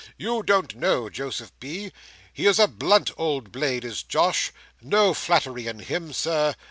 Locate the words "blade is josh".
3.51-4.51